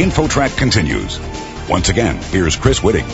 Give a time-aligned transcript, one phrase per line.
[0.00, 1.20] InfoTrack continues.
[1.68, 3.04] Once again, here's Chris Whitting.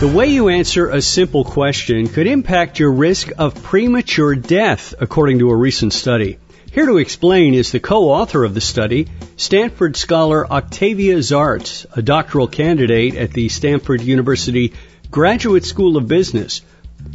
[0.00, 5.38] The way you answer a simple question could impact your risk of premature death, according
[5.38, 6.38] to a recent study.
[6.72, 9.06] Here to explain is the co-author of the study,
[9.36, 14.72] Stanford scholar Octavia Zahrt, a doctoral candidate at the Stanford University
[15.12, 16.62] Graduate School of Business.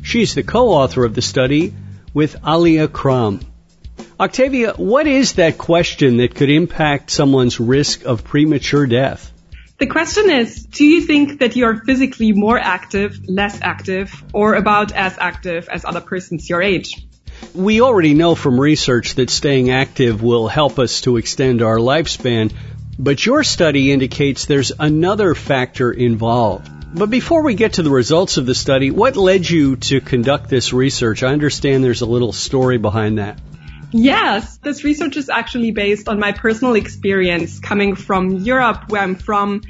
[0.03, 1.73] She's the co-author of the study
[2.13, 3.41] with Alia Crum.
[4.21, 9.33] Octavia, what is that question that could impact someone's risk of premature death?
[9.79, 14.53] The question is, do you think that you are physically more active, less active, or
[14.53, 17.03] about as active as other persons your age?
[17.55, 22.53] We already know from research that staying active will help us to extend our lifespan,
[22.99, 26.69] but your study indicates there's another factor involved.
[26.93, 30.47] But before we get to the results of the study, what led you to conduct
[30.47, 31.23] this research?
[31.23, 33.39] I understand there's a little story behind that.
[33.93, 39.15] Yes, this research is actually based on my personal experience coming from Europe, where I'm
[39.15, 39.61] from,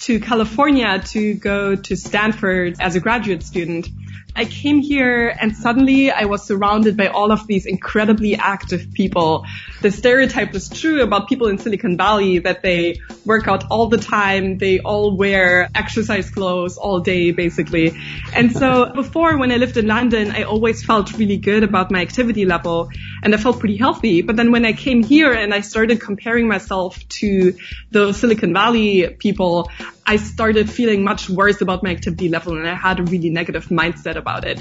[0.00, 3.88] to California to go to Stanford as a graduate student.
[4.34, 9.44] I came here and suddenly I was surrounded by all of these incredibly active people.
[9.82, 13.98] The stereotype is true about people in Silicon Valley that they work out all the
[13.98, 14.56] time.
[14.58, 17.92] They all wear exercise clothes all day, basically.
[18.32, 22.00] And so before, when I lived in London, I always felt really good about my
[22.00, 22.90] activity level
[23.22, 24.22] and I felt pretty healthy.
[24.22, 27.56] But then when I came here and I started comparing myself to
[27.90, 29.70] the Silicon Valley people,
[30.06, 33.66] I started feeling much worse about my activity level and I had a really negative
[33.66, 34.60] mindset about it.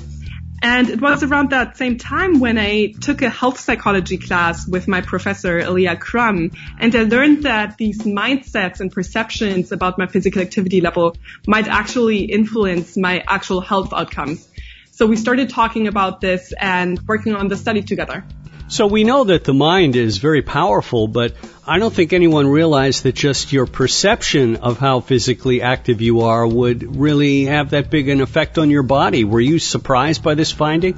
[0.61, 4.89] And it was around that same time when I took a health psychology class with
[4.89, 10.41] my professor, Alia Crum, and I learned that these mindsets and perceptions about my physical
[10.41, 11.15] activity level
[11.47, 14.45] might actually influence my actual health outcomes.
[14.91, 18.25] So we started talking about this and working on the study together.
[18.69, 21.33] So we know that the mind is very powerful, but
[21.65, 26.45] I don't think anyone realized that just your perception of how physically active you are
[26.45, 29.23] would really have that big an effect on your body.
[29.23, 30.93] Were you surprised by this finding?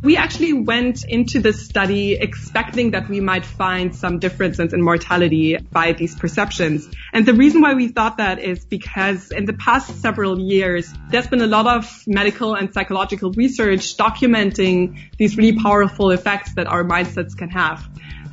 [0.00, 5.56] We actually went into this study expecting that we might find some differences in mortality
[5.72, 6.88] by these perceptions.
[7.12, 11.26] And the reason why we thought that is because in the past several years, there's
[11.26, 16.84] been a lot of medical and psychological research documenting these really powerful effects that our
[16.84, 17.84] mindsets can have.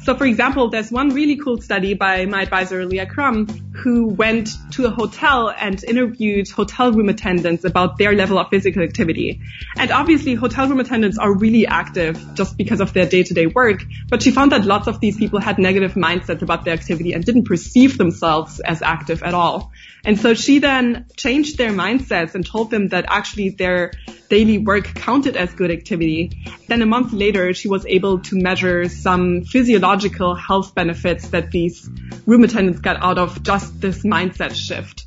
[0.06, 4.50] So for example, there's one really cool study by my advisor, Alia Crum, who went
[4.74, 9.42] to a hotel and interviewed hotel room attendants about their level of physical activity.
[9.76, 14.22] And obviously hotel room attendants are really active just because of their day-to-day work, but
[14.22, 17.46] she found that lots of these people had negative mindsets about their activity and didn't
[17.46, 19.72] perceive themselves as active at all.
[20.06, 23.92] And so she then changed their mindsets and told them that actually their
[24.30, 26.32] daily work counted as good activity.
[26.68, 31.90] Then a month later, she was able to measure some physiological health benefits that these
[32.26, 35.06] room attendants got out of just this mindset shift.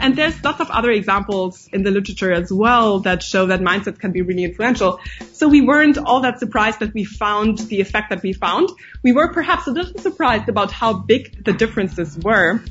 [0.00, 3.98] And there's lots of other examples in the literature as well that show that mindset
[3.98, 5.00] can be really influential.
[5.32, 8.70] So we weren't all that surprised that we found the effect that we found.
[9.02, 12.62] We were perhaps a little surprised about how big the differences were.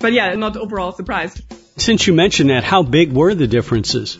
[0.00, 1.42] But yeah, not overall surprised.
[1.76, 4.18] Since you mentioned that, how big were the differences?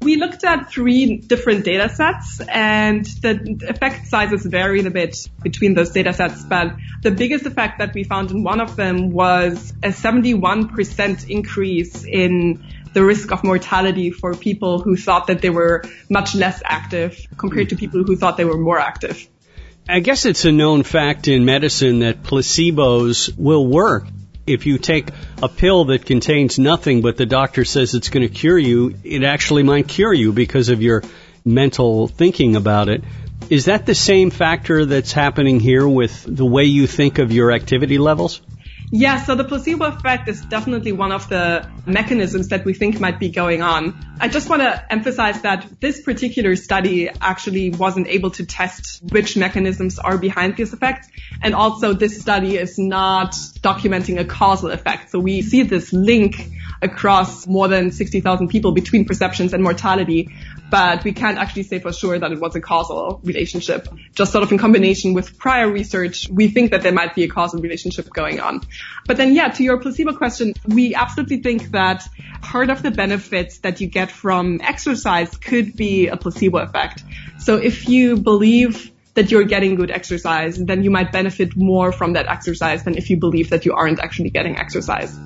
[0.00, 5.74] We looked at three different data sets and the effect sizes varied a bit between
[5.74, 9.72] those data sets, but the biggest effect that we found in one of them was
[9.82, 15.84] a 71% increase in the risk of mortality for people who thought that they were
[16.08, 17.80] much less active compared to hmm.
[17.80, 19.28] people who thought they were more active.
[19.88, 24.04] I guess it's a known fact in medicine that placebos will work
[24.48, 25.10] if you take
[25.42, 29.22] a pill that contains nothing but the doctor says it's going to cure you, it
[29.22, 31.02] actually might cure you because of your
[31.44, 33.04] mental thinking about it.
[33.50, 37.52] Is that the same factor that's happening here with the way you think of your
[37.52, 38.42] activity levels?
[38.90, 43.18] Yeah, so the placebo effect is definitely one of the mechanisms that we think might
[43.18, 43.98] be going on.
[44.18, 49.36] I just want to emphasize that this particular study actually wasn't able to test which
[49.36, 51.08] mechanisms are behind these effects.
[51.42, 55.10] And also this study is not documenting a causal effect.
[55.10, 56.48] So we see this link
[56.80, 60.28] across more than 60,000 people between perceptions and mortality
[60.70, 63.88] but we can't actually say for sure that it was a causal relationship.
[64.14, 67.28] Just sort of in combination with prior research, we think that there might be a
[67.28, 68.60] causal relationship going on.
[69.06, 72.06] But then, yeah, to your placebo question, we absolutely think that
[72.42, 77.02] part of the benefits that you get from exercise could be a placebo effect.
[77.38, 82.12] So if you believe that you're getting good exercise, then you might benefit more from
[82.12, 85.18] that exercise than if you believe that you aren't actually getting exercise.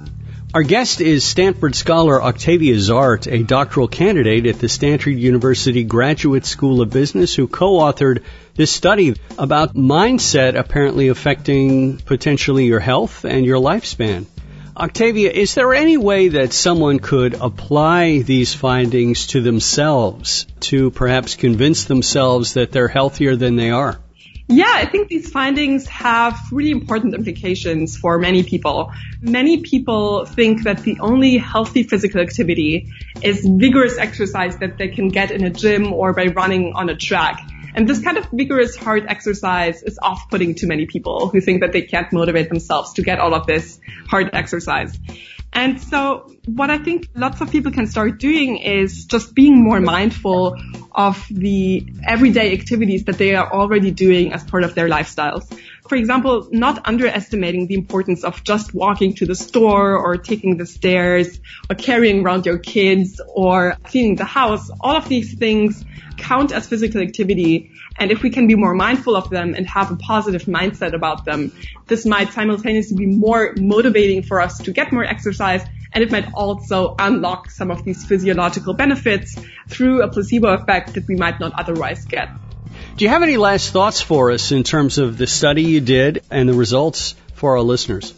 [0.54, 6.44] Our guest is Stanford scholar Octavia Zahrt, a doctoral candidate at the Stanford University Graduate
[6.44, 8.22] School of Business who co-authored
[8.54, 14.26] this study about mindset apparently affecting potentially your health and your lifespan.
[14.76, 21.34] Octavia, is there any way that someone could apply these findings to themselves to perhaps
[21.34, 23.98] convince themselves that they're healthier than they are?
[24.52, 28.92] Yeah, I think these findings have really important implications for many people.
[29.22, 35.08] Many people think that the only healthy physical activity is vigorous exercise that they can
[35.08, 37.40] get in a gym or by running on a track.
[37.74, 41.72] And this kind of vigorous hard exercise is off-putting to many people who think that
[41.72, 44.98] they can't motivate themselves to get all of this hard exercise.
[45.52, 49.80] And so what I think lots of people can start doing is just being more
[49.80, 50.56] mindful
[50.90, 55.46] of the everyday activities that they are already doing as part of their lifestyles.
[55.92, 60.64] For example, not underestimating the importance of just walking to the store or taking the
[60.64, 64.70] stairs or carrying around your kids or cleaning the house.
[64.80, 65.84] All of these things
[66.16, 67.72] count as physical activity.
[67.98, 71.26] And if we can be more mindful of them and have a positive mindset about
[71.26, 71.52] them,
[71.88, 75.62] this might simultaneously be more motivating for us to get more exercise.
[75.92, 81.06] And it might also unlock some of these physiological benefits through a placebo effect that
[81.06, 82.30] we might not otherwise get.
[82.96, 86.22] Do you have any last thoughts for us in terms of the study you did
[86.30, 88.14] and the results for our listeners?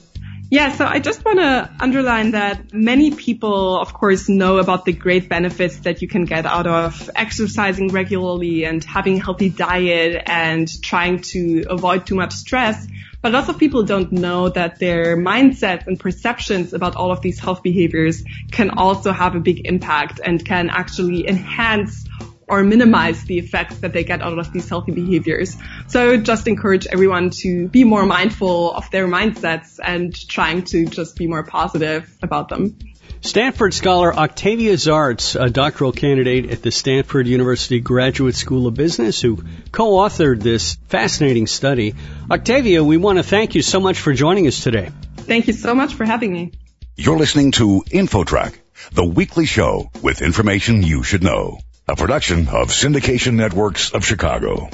[0.50, 4.93] Yeah, so I just want to underline that many people, of course, know about the
[4.93, 10.22] great benefits that you can get out of exercising regularly and having a healthy diet
[10.26, 12.87] and trying to avoid too much stress.
[13.22, 17.38] But lots of people don't know that their mindsets and perceptions about all of these
[17.38, 18.22] health behaviors
[18.52, 22.06] can also have a big impact and can actually enhance
[22.49, 25.56] or minimize the effects that they get out of these healthy behaviors.
[25.88, 30.64] So I would just encourage everyone to be more mindful of their mindsets and trying
[30.64, 32.76] to just be more positive about them.
[33.20, 39.19] Stanford scholar Octavia Zartz, a doctoral candidate at the Stanford University Graduate School of Business,
[39.19, 39.43] who
[39.73, 41.94] co-authored this fascinating study.
[42.31, 44.91] Octavia, we want to thank you so much for joining us today.
[45.17, 46.52] Thank you so much for having me.
[46.96, 48.58] You're listening to InfoTrack,
[48.93, 54.70] the weekly show with information you should know a production of Syndication Networks of Chicago.